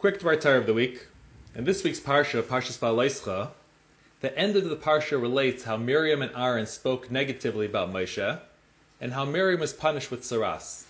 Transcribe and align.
Quick 0.00 0.20
Dvar 0.20 0.40
Torah 0.40 0.56
of 0.56 0.64
the 0.64 0.72
week. 0.72 1.08
In 1.54 1.64
this 1.64 1.84
week's 1.84 2.00
Parsha, 2.00 2.42
Parshas 2.42 2.78
Beha'aloscha, 2.78 3.50
the 4.22 4.34
end 4.34 4.56
of 4.56 4.64
the 4.64 4.74
Parsha 4.74 5.20
relates 5.20 5.62
how 5.62 5.76
Miriam 5.76 6.22
and 6.22 6.34
Aaron 6.34 6.64
spoke 6.64 7.10
negatively 7.10 7.66
about 7.66 7.92
Moshe, 7.92 8.40
and 9.02 9.12
how 9.12 9.26
Miriam 9.26 9.60
was 9.60 9.74
punished 9.74 10.10
with 10.10 10.22
tzaraas. 10.22 10.84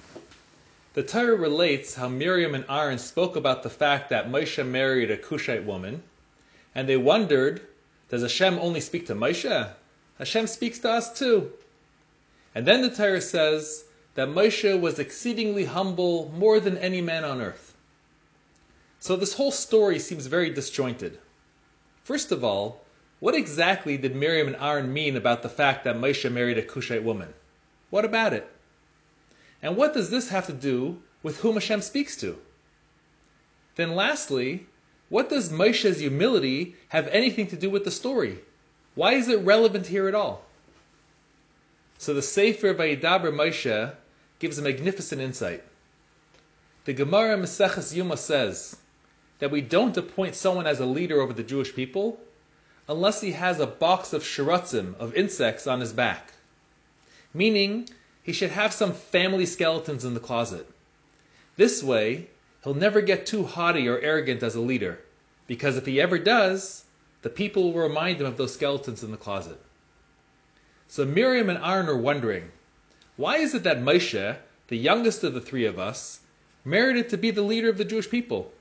The 0.95 1.03
Torah 1.03 1.35
relates 1.35 1.96
how 1.96 2.07
Miriam 2.07 2.54
and 2.54 2.65
Aaron 2.69 2.99
spoke 2.99 3.35
about 3.35 3.65
the 3.65 3.69
fact 3.69 4.10
that 4.10 4.31
Moshe 4.31 4.65
married 4.65 5.11
a 5.11 5.17
Cushite 5.17 5.65
woman, 5.65 6.04
and 6.77 6.88
they 6.88 6.97
wondered, 6.97 7.63
does 8.11 8.22
Hashem 8.22 8.61
only 8.61 8.81
speak 8.81 9.08
to 9.08 9.17
Moshe? 9.17 9.72
Hashem 10.19 10.47
speaks 10.47 10.79
to 10.79 10.88
us 10.88 11.19
too. 11.19 11.51
And 12.54 12.65
then 12.65 12.81
the 12.81 12.90
Torah 12.90 13.21
says 13.21 13.83
that 14.15 14.29
Moshe 14.29 14.81
was 14.81 15.01
exceedingly 15.01 15.65
humble 15.65 16.30
more 16.37 16.61
than 16.61 16.79
any 16.79 17.01
man 17.01 17.24
on 17.24 17.41
earth. 17.41 17.70
So 19.01 19.16
this 19.16 19.32
whole 19.32 19.51
story 19.51 19.98
seems 19.98 20.27
very 20.27 20.51
disjointed. 20.51 21.19
First 22.05 22.33
of 22.33 22.45
all, 22.45 22.84
what 23.19 23.34
exactly 23.34 23.97
did 23.97 24.15
Miriam 24.15 24.47
and 24.47 24.56
Aaron 24.56 24.92
mean 24.92 25.16
about 25.16 25.42
the 25.42 25.48
fact 25.48 25.84
that 25.84 25.97
Moshe 25.97 26.30
married 26.30 26.59
a 26.59 26.62
Cushite 26.62 27.02
woman? 27.02 27.33
What 27.89 28.05
about 28.05 28.34
it? 28.34 28.47
And 29.62 29.77
what 29.77 29.95
does 29.95 30.11
this 30.11 30.28
have 30.28 30.47
to 30.47 30.52
do 30.52 31.02
with 31.23 31.41
whom 31.41 31.55
Hashem 31.55 31.80
speaks 31.80 32.15
to? 32.16 32.39
Then 33.77 33.95
lastly, 33.95 34.66
what 35.09 35.30
does 35.30 35.51
Moshe's 35.51 36.01
humility 36.01 36.77
have 36.89 37.09
anything 37.09 37.47
to 37.48 37.56
do 37.56 37.70
with 37.70 37.84
the 37.84 37.91
story? 37.91 38.39
Why 38.95 39.14
is 39.14 39.28
it 39.28 39.41
relevant 39.41 39.87
here 39.87 40.09
at 40.09 40.14
all? 40.14 40.45
So 41.97 42.12
the 42.12 42.23
Sefer 42.23 42.75
Vayidaber 42.75 43.33
Moshe 43.33 43.95
gives 44.39 44.59
a 44.59 44.62
magnificent 44.62 45.23
insight. 45.23 45.62
The 46.84 46.92
Gemara 46.92 47.37
Maseches 47.37 47.95
Yuma 47.95 48.17
says, 48.17 48.77
that 49.41 49.51
we 49.51 49.61
don't 49.61 49.97
appoint 49.97 50.35
someone 50.35 50.67
as 50.67 50.80
a 50.80 50.87
leader 50.87 51.21
over 51.21 51.33
the 51.33 51.43
Jewish 51.43 51.75
people 51.75 52.20
unless 52.89 53.20
he 53.20 53.33
has 53.33 53.61
a 53.61 53.67
box 53.67 54.12
of 54.12 54.23
shiratzim, 54.23 54.97
of 54.97 55.14
insects, 55.14 55.67
on 55.67 55.81
his 55.81 55.92
back. 55.92 56.33
Meaning, 57.33 57.89
he 58.23 58.33
should 58.33 58.51
have 58.51 58.73
some 58.73 58.92
family 58.92 59.47
skeletons 59.47 60.05
in 60.05 60.14
the 60.14 60.20
closet. 60.20 60.67
This 61.56 61.83
way, 61.83 62.29
he'll 62.64 62.75
never 62.75 63.01
get 63.01 63.27
too 63.27 63.45
haughty 63.45 63.89
or 63.89 63.98
arrogant 64.01 64.42
as 64.42 64.56
a 64.56 64.61
leader, 64.61 64.98
because 65.47 65.77
if 65.77 65.86
he 65.86 66.01
ever 66.01 66.19
does, 66.19 66.84
the 67.23 67.31
people 67.31 67.73
will 67.73 67.81
remind 67.81 68.20
him 68.20 68.27
of 68.27 68.36
those 68.36 68.55
skeletons 68.55 69.05
in 69.05 69.11
the 69.11 69.17
closet. 69.17 69.61
So 70.89 71.05
Miriam 71.05 71.48
and 71.48 71.64
Aaron 71.64 71.89
are 71.89 71.97
wondering, 71.97 72.51
why 73.17 73.36
is 73.36 73.55
it 73.55 73.62
that 73.62 73.81
Moshe, 73.81 74.36
the 74.69 74.77
youngest 74.77 75.23
of 75.23 75.34
the 75.34 75.41
three 75.41 75.67
of 75.67 75.79
us, 75.79 76.20
merited 76.64 77.09
to 77.11 77.17
be 77.17 77.31
the 77.31 77.42
leader 77.42 77.69
of 77.69 77.79
the 77.79 77.84
Jewish 77.84 78.11
people? 78.11 78.53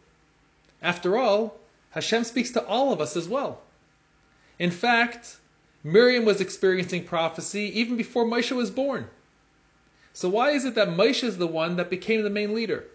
After 0.82 1.18
all, 1.18 1.60
Hashem 1.92 2.24
speaks 2.24 2.52
to 2.52 2.66
all 2.66 2.94
of 2.94 3.02
us 3.02 3.16
as 3.18 3.28
well. 3.28 3.62
In 4.58 4.72
fact, 4.72 5.38
Miriam 5.84 6.26
was 6.26 6.42
experiencing 6.42 7.06
prophecy 7.06 7.80
even 7.80 7.98
before 7.98 8.26
Moshe 8.26 8.52
was 8.52 8.72
born. 8.72 9.10
So 10.14 10.28
why 10.30 10.52
is 10.52 10.66
it 10.66 10.76
that 10.76 10.90
Moshe 10.90 11.24
is 11.24 11.38
the 11.38 11.48
one 11.48 11.78
that 11.78 11.90
became 11.90 12.24
the 12.24 12.30
main 12.30 12.54
leader? 12.54 12.86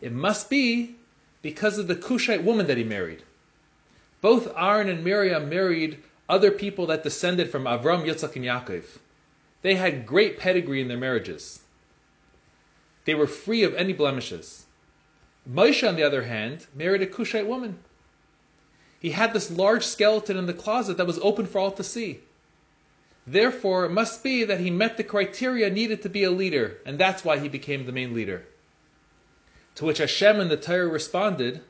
It 0.00 0.12
must 0.12 0.50
be 0.50 0.96
because 1.40 1.78
of 1.78 1.86
the 1.86 1.96
Cushite 1.96 2.44
woman 2.44 2.66
that 2.66 2.76
he 2.76 2.84
married. 2.84 3.22
Both 4.20 4.52
Aaron 4.56 4.88
and 4.88 5.04
Miriam 5.04 5.48
married 5.48 6.02
other 6.28 6.50
people 6.50 6.86
that 6.86 7.02
descended 7.02 7.50
from 7.50 7.64
Avram, 7.64 8.06
Yitzchak, 8.06 8.36
and 8.36 8.44
Yaakov. 8.44 8.84
They 9.62 9.74
had 9.74 10.06
great 10.06 10.38
pedigree 10.38 10.80
in 10.80 10.88
their 10.88 10.98
marriages. 10.98 11.60
They 13.04 13.14
were 13.14 13.26
free 13.26 13.62
of 13.62 13.74
any 13.74 13.92
blemishes. 13.92 14.63
Moshe, 15.48 15.86
on 15.86 15.96
the 15.96 16.02
other 16.02 16.22
hand, 16.22 16.66
married 16.74 17.02
a 17.02 17.06
Cushite 17.06 17.46
woman. 17.46 17.78
He 18.98 19.10
had 19.10 19.32
this 19.32 19.50
large 19.50 19.84
skeleton 19.84 20.36
in 20.38 20.46
the 20.46 20.54
closet 20.54 20.96
that 20.96 21.06
was 21.06 21.18
open 21.18 21.46
for 21.46 21.58
all 21.58 21.72
to 21.72 21.84
see. 21.84 22.20
Therefore, 23.26 23.84
it 23.84 23.90
must 23.90 24.22
be 24.22 24.44
that 24.44 24.60
he 24.60 24.70
met 24.70 24.96
the 24.96 25.04
criteria 25.04 25.70
needed 25.70 26.02
to 26.02 26.08
be 26.08 26.24
a 26.24 26.30
leader, 26.30 26.78
and 26.86 26.98
that's 26.98 27.24
why 27.24 27.38
he 27.38 27.48
became 27.48 27.84
the 27.84 27.92
main 27.92 28.14
leader. 28.14 28.46
To 29.76 29.84
which 29.84 29.98
Hashem 29.98 30.40
and 30.40 30.50
the 30.50 30.56
Torah 30.56 30.88
responded 30.88 31.60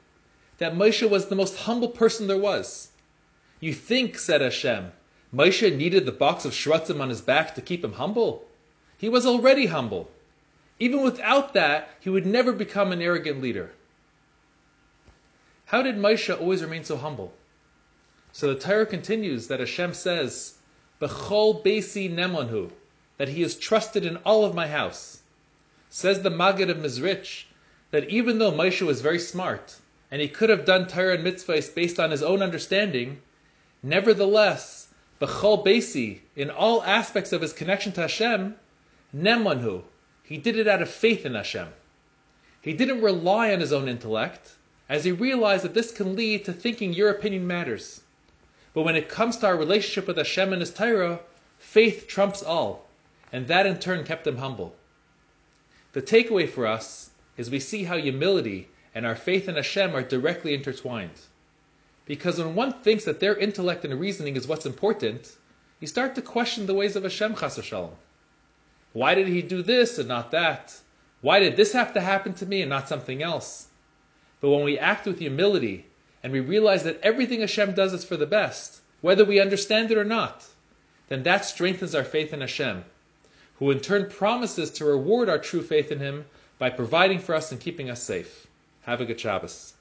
that 0.59 0.75
Moshe 0.75 1.09
was 1.09 1.27
the 1.27 1.37
most 1.37 1.57
humble 1.57 1.89
person 1.89 2.27
there 2.27 2.39
was. 2.39 2.89
You 3.61 3.73
think, 3.73 4.19
said 4.19 4.41
Hashem, 4.41 4.93
Moshe 5.35 5.77
needed 5.77 6.07
the 6.07 6.13
box 6.13 6.45
of 6.45 6.53
shratzim 6.53 7.01
on 7.01 7.09
his 7.09 7.21
back 7.21 7.55
to 7.55 7.63
keep 7.63 7.85
him 7.85 7.95
humble? 7.95 8.47
He 8.99 9.09
was 9.09 9.27
already 9.27 9.67
humble. 9.67 10.11
Even 10.79 11.03
without 11.03 11.55
that, 11.55 11.91
he 12.01 12.11
would 12.11 12.27
never 12.27 12.53
become 12.53 12.91
an 12.91 13.01
arrogant 13.01 13.41
leader. 13.41 13.71
How 15.67 15.83
did 15.83 15.97
Moshe 15.97 16.37
always 16.37 16.63
remain 16.63 16.85
so 16.85 16.97
humble? 16.97 17.33
So 18.33 18.53
the 18.53 18.59
Torah 18.59 18.87
continues 18.87 19.47
that 19.47 19.61
Hashem 19.61 19.95
says, 19.95 20.55
Bechol 21.01 21.65
Besi 21.65 22.13
Nemonhu, 22.13 22.71
that 23.19 23.29
he 23.29 23.43
is 23.43 23.57
trusted 23.57 24.05
in 24.05 24.17
all 24.19 24.45
of 24.45 24.55
my 24.55 24.67
house. 24.67 25.23
Says 25.89 26.23
the 26.23 26.31
Maggid 26.31 26.71
of 26.71 26.79
Mezrich 26.79 27.45
that 27.93 28.09
even 28.11 28.39
though 28.39 28.51
Moshe 28.51 28.83
was 28.83 29.01
very 29.01 29.21
smart, 29.21 29.77
and 30.11 30.21
he 30.21 30.27
could 30.27 30.51
have 30.51 30.65
done 30.65 30.89
Torah 30.89 31.15
and 31.15 31.25
mitzvahs 31.25 31.73
based 31.73 32.01
on 32.01 32.11
his 32.11 32.25
own 32.25 32.43
understanding, 32.43 33.23
nevertheless, 33.85 34.89
Bechol 35.21 35.65
Besi, 35.65 36.19
in 36.35 36.51
all 36.51 36.83
aspects 36.83 37.33
of 37.33 37.41
his 37.41 37.53
connection 37.53 37.93
to 37.93 38.01
Hashem, 38.01 38.57
Nemonhu, 39.17 39.83
he 40.25 40.39
did 40.39 40.57
it 40.57 40.67
out 40.67 40.83
of 40.83 40.91
faith 40.91 41.25
in 41.25 41.35
Hashem. 41.35 41.69
He 42.63 42.73
didn't 42.73 43.03
rely 43.03 43.53
on 43.53 43.61
his 43.61 43.73
own 43.73 43.89
intellect, 43.89 44.53
as 44.89 45.05
he 45.05 45.13
realized 45.13 45.65
that 45.65 45.75
this 45.75 45.93
can 45.93 46.17
lead 46.17 46.45
to 46.45 46.53
thinking 46.53 46.93
your 46.93 47.11
opinion 47.11 47.47
matters. 47.47 48.01
But 48.73 48.83
when 48.83 48.97
it 48.97 49.09
comes 49.09 49.37
to 49.37 49.47
our 49.47 49.57
relationship 49.57 50.07
with 50.07 50.17
Hashem 50.17 50.53
and 50.53 50.61
His 50.61 50.73
Torah, 50.73 51.21
faith 51.59 52.07
trumps 52.09 52.43
all, 52.43 52.89
and 53.33 53.47
that 53.49 53.67
in 53.67 53.79
turn 53.79 54.05
kept 54.05 54.27
him 54.27 54.39
humble. 54.39 54.75
The 55.93 56.03
takeaway 56.03 56.49
for 56.49 56.67
us 56.67 57.11
is 57.37 57.51
we 57.51 57.61
see 57.61 57.85
how 57.85 57.99
humility 57.99 58.69
and 58.95 59.07
our 59.07 59.15
faith 59.15 59.49
in 59.49 59.57
Hashem 59.57 59.95
are 59.95 60.03
directly 60.03 60.55
intertwined. 60.55 61.21
Because 62.07 62.39
when 62.39 62.55
one 62.55 62.73
thinks 62.73 63.05
that 63.05 63.21
their 63.21 63.37
intellect 63.37 63.85
and 63.85 64.01
reasoning 64.01 64.37
is 64.37 64.47
what's 64.47 64.67
important, 64.67 65.37
you 65.81 65.87
start 65.87 66.15
to 66.15 66.23
question 66.23 66.67
the 66.67 66.75
ways 66.75 66.97
of 66.97 67.03
Hashem 67.03 67.37
chas 67.37 67.59
v'shalom. 67.59 67.93
Why 68.95 69.15
did 69.17 69.27
he 69.27 69.43
do 69.43 69.61
this 69.61 69.99
and 69.99 70.09
not 70.09 70.31
that? 70.31 70.81
Why 71.21 71.41
did 71.41 71.57
this 71.57 71.73
have 71.73 71.93
to 71.95 72.01
happen 72.01 72.33
to 72.35 72.47
me 72.47 72.63
and 72.63 72.71
not 72.71 72.89
something 72.89 73.23
else? 73.23 73.67
But 74.41 74.51
when 74.51 74.65
we 74.65 74.79
act 74.79 75.05
with 75.05 75.19
humility 75.19 75.87
and 76.23 76.33
we 76.33 76.41
realize 76.41 76.85
that 76.85 77.01
everything 77.03 77.41
Hashem 77.41 77.75
does 77.75 77.93
is 77.93 78.05
for 78.05 78.17
the 78.17 78.25
best, 78.25 78.81
whether 79.01 79.25
we 79.25 79.41
understand 79.41 79.91
it 79.91 79.99
or 79.99 80.05
not, 80.05 80.47
then 81.09 81.25
that 81.25 81.45
strengthens 81.45 81.95
our 81.95 82.05
faith 82.05 82.33
in 82.33 82.41
Hashem, 82.41 82.85
who 83.59 83.71
in 83.71 83.81
turn 83.81 84.09
promises 84.09 84.71
to 84.71 84.85
reward 84.85 85.29
our 85.29 85.39
true 85.39 85.63
faith 85.63 85.91
in 85.91 85.99
Him 85.99 86.25
by 86.59 86.71
providing 86.71 87.19
for 87.19 87.35
us 87.35 87.53
and 87.53 87.61
keeping 87.61 87.91
us 87.91 88.03
safe. 88.03 88.47
Have 88.83 89.01
a 89.01 89.05
good 89.05 89.21
Shabbos. 89.21 89.74